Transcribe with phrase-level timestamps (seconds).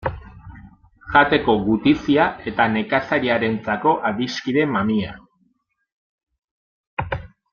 [1.15, 5.15] Jateko gutizia eta nekazariarentzako adiskide mamia.